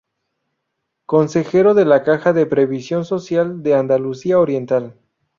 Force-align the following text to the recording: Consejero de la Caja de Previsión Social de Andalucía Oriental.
Consejero 1.05 1.75
de 1.75 1.85
la 1.85 2.01
Caja 2.03 2.33
de 2.33 2.47
Previsión 2.47 3.05
Social 3.05 3.61
de 3.61 3.75
Andalucía 3.75 4.39
Oriental. 4.39 4.95